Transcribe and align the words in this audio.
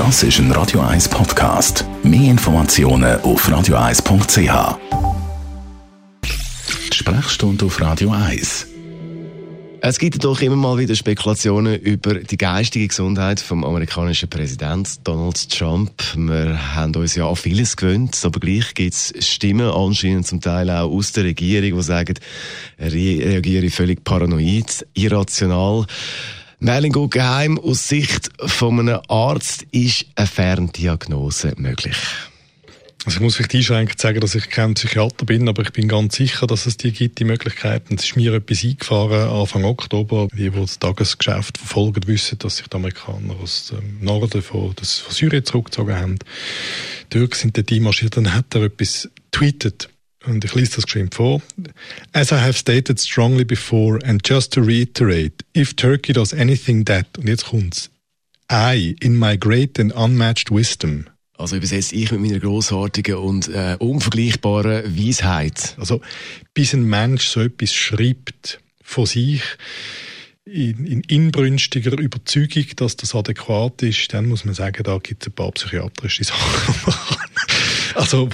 Das 0.00 0.22
ist 0.22 0.38
ein 0.38 0.50
Radio 0.52 0.80
1 0.80 1.10
Podcast. 1.10 1.84
Mehr 2.02 2.30
Informationen 2.30 3.20
auf 3.20 3.46
radio1.ch. 3.46 4.78
Sprechstunde 6.90 7.66
auf 7.66 7.78
Radio 7.82 8.10
1. 8.10 8.66
Es 9.82 9.98
gibt 9.98 10.24
doch 10.24 10.40
immer 10.40 10.56
mal 10.56 10.78
wieder 10.78 10.94
Spekulationen 10.94 11.78
über 11.80 12.14
die 12.14 12.38
geistige 12.38 12.88
Gesundheit 12.88 13.40
vom 13.40 13.62
amerikanischen 13.62 14.30
Präsidenten 14.30 14.90
Donald 15.04 15.50
Trump. 15.50 15.92
Wir 16.16 16.74
haben 16.74 16.94
uns 16.94 17.14
ja 17.14 17.28
an 17.28 17.36
vieles 17.36 17.76
gewöhnt, 17.76 18.18
aber 18.24 18.40
gleich 18.40 18.72
gibt 18.72 18.94
es 18.94 19.12
Stimmen 19.20 19.68
anscheinend 19.70 20.26
zum 20.26 20.40
Teil 20.40 20.70
auch 20.70 20.90
aus 20.90 21.12
der 21.12 21.24
Regierung, 21.24 21.78
die 21.78 21.82
sagen, 21.82 22.14
er 22.78 22.90
reagiere 22.90 23.68
völlig 23.68 24.02
paranoid, 24.02 24.86
irrational. 24.94 25.84
Merlin 26.62 26.92
Guggenheim, 26.92 27.58
aus 27.58 27.88
Sicht 27.88 28.28
von 28.38 28.80
einem 28.80 29.00
Arzt 29.08 29.62
ist 29.72 30.04
eine 30.14 30.26
Ferndiagnose 30.26 31.54
möglich. 31.56 31.96
Also 33.06 33.16
ich 33.16 33.22
muss 33.22 33.36
vielleicht 33.36 33.54
einschränkend 33.54 33.98
sagen, 33.98 34.20
dass 34.20 34.34
ich 34.34 34.50
kein 34.50 34.74
Psychiater 34.74 35.24
bin, 35.24 35.48
aber 35.48 35.62
ich 35.62 35.72
bin 35.72 35.88
ganz 35.88 36.16
sicher, 36.16 36.46
dass 36.46 36.66
es 36.66 36.76
die 36.76 36.92
gibt, 36.92 37.18
die 37.18 37.24
Möglichkeiten. 37.24 37.94
Es 37.94 38.04
ist 38.04 38.16
mir 38.16 38.34
etwas 38.34 38.62
eingefahren, 38.62 39.30
Anfang 39.30 39.64
Oktober. 39.64 40.28
Die, 40.34 40.50
die 40.50 40.60
das 40.60 40.78
Tagesgeschäft 40.78 41.56
verfolgen, 41.56 42.06
wissen, 42.06 42.38
dass 42.38 42.58
sich 42.58 42.68
die 42.68 42.76
Amerikaner 42.76 43.36
aus 43.42 43.72
dem 43.72 44.04
Norden 44.04 44.42
von, 44.42 44.74
das, 44.76 44.98
von 44.98 45.14
Syrien 45.14 45.46
zurückgezogen 45.46 45.96
haben. 45.96 46.18
Die 47.04 47.18
Türken 47.18 47.36
sind 47.36 47.56
dort 47.56 47.72
einmarschiert, 47.72 48.18
dann 48.18 48.34
hat 48.34 48.54
er 48.54 48.64
etwas 48.64 49.08
tweetet. 49.32 49.88
Und 50.26 50.44
ich 50.44 50.54
lese 50.54 50.76
das 50.76 50.84
geschrieben 50.84 51.10
vor. 51.10 51.40
As 52.12 52.30
I 52.30 52.36
have 52.36 52.52
stated 52.52 53.00
strongly 53.00 53.44
before, 53.44 53.98
and 54.04 54.20
just 54.26 54.52
to 54.52 54.60
reiterate, 54.60 55.44
if 55.56 55.74
Turkey 55.74 56.12
does 56.12 56.34
anything 56.34 56.84
that, 56.84 57.06
und 57.16 57.28
jetzt 57.28 57.46
kommt's, 57.46 57.90
I, 58.52 58.96
in 59.00 59.18
my 59.18 59.38
great 59.38 59.78
and 59.78 59.92
unmatched 59.92 60.50
wisdom, 60.50 61.06
also 61.38 61.56
übersetzt 61.56 61.92
ich 61.94 62.12
mit 62.12 62.20
meiner 62.20 62.38
großartigen 62.38 63.14
und 63.14 63.48
äh, 63.48 63.76
unvergleichbaren 63.78 64.94
Weisheit. 64.94 65.74
Also 65.78 66.02
bis 66.52 66.74
ein 66.74 66.82
Mensch 66.82 67.26
so 67.28 67.40
etwas 67.40 67.72
schreibt 67.72 68.60
von 68.82 69.06
sich 69.06 69.42
in, 70.44 70.84
in 70.84 71.00
inbrünstiger 71.02 71.98
Überzeugung, 71.98 72.66
dass 72.76 72.96
das 72.96 73.14
adäquat 73.14 73.82
ist, 73.82 74.12
dann 74.12 74.26
muss 74.26 74.44
man 74.44 74.54
sagen, 74.54 74.82
da 74.82 74.98
gibt 74.98 75.22
es 75.22 75.28
ein 75.28 75.34
paar 75.34 75.52
psychiatrische 75.52 76.24
Sachen. 76.24 76.74
also, 76.84 76.90
uh, 76.90 77.29
also 77.94 78.28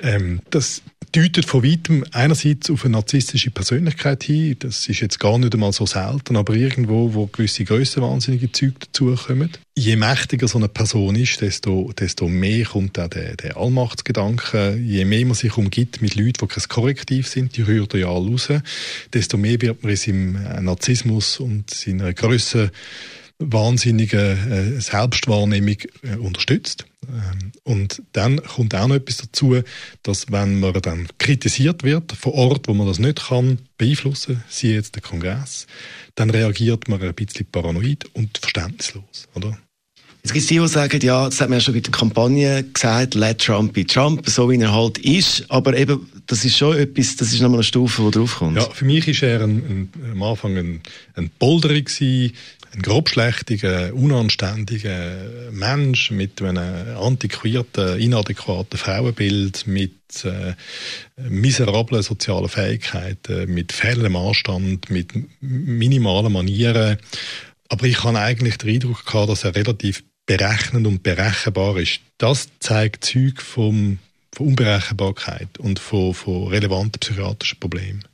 ähm, 0.00 0.40
das 0.50 0.82
deutet 1.12 1.44
von 1.44 1.62
weitem 1.62 2.04
einerseits 2.12 2.70
auf 2.70 2.84
eine 2.84 2.92
narzisstische 2.92 3.50
Persönlichkeit 3.50 4.24
hin, 4.24 4.56
das 4.58 4.88
ist 4.88 5.00
jetzt 5.00 5.20
gar 5.20 5.38
nicht 5.38 5.52
einmal 5.52 5.72
so 5.72 5.84
selten, 5.84 6.36
aber 6.36 6.54
irgendwo, 6.54 7.12
wo 7.12 7.26
gewisse 7.26 7.64
grössenwahnsinnige 7.64 8.50
Züge 8.50 8.74
dazukommen. 8.80 9.50
Je 9.76 9.96
mächtiger 9.96 10.48
so 10.48 10.58
eine 10.58 10.68
Person 10.68 11.14
ist, 11.16 11.40
desto, 11.40 11.92
desto 11.92 12.28
mehr 12.28 12.64
kommt 12.64 12.98
auch 12.98 13.08
der, 13.08 13.36
der 13.36 13.56
Allmachtsgedanke. 13.56 14.76
Je 14.76 15.04
mehr 15.04 15.26
man 15.26 15.34
sich 15.34 15.56
umgibt 15.56 16.02
mit 16.02 16.14
Leuten, 16.14 16.46
die 16.46 16.46
kein 16.46 16.68
Korrektiv 16.68 17.28
sind, 17.28 17.56
die 17.56 17.62
rührt 17.62 17.94
ja 17.94 18.08
alle 18.08 18.30
raus, 18.30 18.48
desto 19.12 19.36
mehr 19.36 19.60
wird 19.60 19.82
man 19.82 19.90
in 19.90 19.96
seinem 19.96 20.64
Narzissmus 20.64 21.40
und 21.40 21.70
seiner 21.70 22.12
Größe 22.12 22.70
wahnsinnige 23.38 24.18
äh, 24.18 24.80
Selbstwahrnehmung 24.80 25.76
äh, 26.02 26.16
unterstützt. 26.16 26.86
Ähm, 27.08 27.52
und 27.64 28.02
dann 28.12 28.42
kommt 28.42 28.74
auch 28.74 28.86
noch 28.86 28.96
etwas 28.96 29.18
dazu, 29.18 29.60
dass 30.02 30.30
wenn 30.30 30.60
man 30.60 30.74
dann 30.74 31.08
kritisiert 31.18 31.82
wird, 31.82 32.12
vor 32.12 32.34
Ort, 32.34 32.68
wo 32.68 32.74
man 32.74 32.86
das 32.86 32.98
nicht 32.98 33.28
kann 33.28 33.58
beeinflussen, 33.76 34.42
siehe 34.48 34.74
jetzt 34.74 34.94
der 34.94 35.02
Kongress, 35.02 35.66
dann 36.14 36.30
reagiert 36.30 36.88
man 36.88 37.02
ein 37.02 37.14
bisschen 37.14 37.46
paranoid 37.46 38.04
und 38.14 38.38
verständnislos, 38.38 39.28
oder? 39.34 39.58
Es 40.24 40.32
gibt 40.32 40.48
die, 40.50 40.58
die 40.60 40.68
sagen, 40.68 41.00
ja, 41.00 41.24
das 41.24 41.40
hat 41.40 41.48
man 41.48 41.58
ja 41.58 41.64
schon 41.64 41.74
bei 41.74 41.80
der 41.80 41.90
Kampagne 41.90 42.62
gesagt, 42.62 43.14
let 43.16 43.40
Trump 43.40 43.72
be 43.72 43.84
Trump, 43.84 44.28
so 44.28 44.48
wie 44.48 44.60
er 44.60 44.72
halt 44.72 44.98
ist, 44.98 45.44
aber 45.50 45.76
eben, 45.76 46.08
das 46.26 46.44
ist 46.44 46.56
schon 46.56 46.76
etwas, 46.76 47.16
das 47.16 47.32
ist 47.32 47.40
nochmal 47.40 47.58
eine 47.58 47.64
Stufe, 47.64 48.02
die 48.02 48.10
draufkommt. 48.10 48.56
Ja, 48.56 48.68
für 48.68 48.84
mich 48.84 49.06
ist 49.08 49.22
er 49.22 49.42
ein, 49.42 49.90
ein, 49.94 50.12
am 50.12 50.22
Anfang 50.22 50.56
ein, 50.56 50.80
ein 51.14 51.30
Polderer 51.38 51.74
ein 52.74 52.80
grobschlächtiger, 52.80 53.92
unanständiger 53.92 55.50
Mensch 55.50 56.10
mit 56.10 56.40
einem 56.40 56.96
antiquierten, 56.96 58.00
inadäquaten 58.00 58.78
Frauenbild, 58.78 59.66
mit 59.66 60.24
äh, 60.24 60.54
miserablen 61.16 62.02
sozialen 62.02 62.48
Fähigkeiten, 62.48 63.52
mit 63.52 63.72
fehlendem 63.72 64.16
Anstand, 64.16 64.90
mit 64.90 65.12
minimalen 65.40 66.32
Manieren. 66.32 66.96
Aber 67.68 67.84
ich 67.84 68.04
habe 68.04 68.18
eigentlich 68.18 68.56
den 68.58 68.70
Eindruck 68.70 69.04
gehabt, 69.04 69.28
dass 69.28 69.44
er 69.44 69.54
relativ 69.54 70.02
berechnend 70.26 70.86
und 70.86 71.02
berechenbar 71.02 71.76
ist. 71.76 72.00
Das 72.16 72.48
zeigt 72.60 73.04
Zeug 73.04 73.42
vom, 73.42 73.98
von 74.34 74.48
Unberechenbarkeit 74.48 75.58
und 75.58 75.78
von, 75.78 76.14
von 76.14 76.48
relevanten 76.48 77.00
psychiatrischen 77.00 77.60
Problemen. 77.60 78.04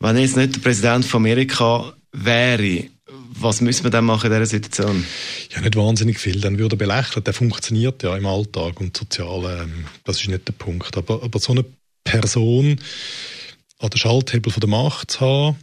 Wenn 0.00 0.16
er 0.16 0.22
jetzt 0.22 0.36
nicht 0.36 0.56
der 0.56 0.60
Präsident 0.60 1.04
von 1.04 1.22
Amerika 1.22 1.94
wäre, 2.12 2.84
was 3.38 3.60
müssen 3.60 3.84
wir 3.84 3.90
dann 3.90 4.04
machen 4.04 4.30
in 4.30 4.32
dieser 4.32 4.46
Situation? 4.46 5.04
Ja, 5.50 5.60
nicht 5.60 5.76
wahnsinnig 5.76 6.18
viel. 6.18 6.40
Dann 6.40 6.58
würde 6.58 6.76
er 6.76 6.78
belächelt. 6.78 7.26
Der 7.26 7.34
funktioniert 7.34 8.02
ja 8.02 8.16
im 8.16 8.26
Alltag 8.26 8.80
und 8.80 8.96
sozial. 8.96 9.62
Ähm, 9.62 9.84
das 10.04 10.20
ist 10.20 10.28
nicht 10.28 10.48
der 10.48 10.52
Punkt. 10.52 10.96
Aber, 10.96 11.22
aber 11.22 11.38
so 11.38 11.52
eine 11.52 11.64
Person 12.04 12.80
an 13.78 13.90
den 13.90 13.98
Schalthebel 13.98 14.52
von 14.52 14.60
der 14.60 14.70
Macht 14.70 15.10
zu 15.12 15.20
haben, 15.20 15.56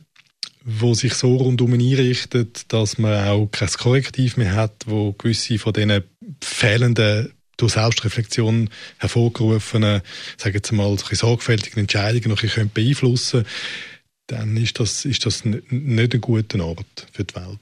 wo 0.64 0.94
sich 0.94 1.16
so 1.16 1.36
rundum 1.36 1.74
einrichtet, 1.74 2.72
dass 2.72 2.98
man 2.98 3.28
auch 3.28 3.48
kein 3.52 3.70
Korrektiv 3.70 4.38
mehr 4.38 4.54
hat, 4.54 4.74
wo 4.86 5.14
gewisse 5.14 5.58
von 5.58 5.74
diesen 5.74 6.04
fehlenden 6.42 7.34
durch 7.64 7.74
Selbstreflexion 7.74 8.70
hervorgerufenen, 8.98 10.02
sage 10.38 10.56
jetzt 10.56 10.72
mal, 10.72 10.98
sorgfältigen 10.98 11.80
Entscheidungen 11.80 12.30
noch 12.30 12.38
ein 12.38 12.48
bisschen 12.48 12.70
beeinflussen 12.70 13.46
dann 14.28 14.58
ist 14.58 14.80
das, 14.80 15.06
ist 15.06 15.26
das 15.26 15.44
nicht 15.46 16.14
ein 16.14 16.22
guter 16.22 16.64
Ort 16.66 17.08
für 17.12 17.24
die 17.24 17.36
Welt. 17.36 17.60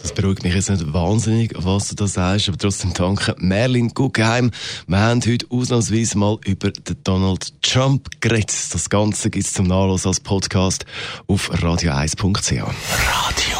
Das 0.00 0.14
beruhigt 0.14 0.42
mich 0.44 0.54
jetzt 0.54 0.70
nicht 0.70 0.94
wahnsinnig, 0.94 1.52
was 1.56 1.88
du 1.88 1.94
da 1.94 2.06
sagst, 2.06 2.48
aber 2.48 2.56
trotzdem 2.56 2.94
danke 2.94 3.34
Merlin 3.38 3.88
Guggenheim. 3.90 4.50
Wir 4.86 4.98
haben 4.98 5.20
heute 5.26 5.46
ausnahmsweise 5.50 6.16
mal 6.16 6.38
über 6.46 6.70
den 6.70 6.96
Donald 7.04 7.52
Trump 7.60 8.08
geredet. 8.20 8.72
Das 8.72 8.88
Ganze 8.88 9.28
gibt 9.28 9.44
es 9.44 9.52
zum 9.52 9.66
Nachlass 9.66 10.06
als 10.06 10.20
Podcast 10.20 10.86
auf 11.26 11.50
radio1.ch. 11.50 12.62
Radio 12.62 13.59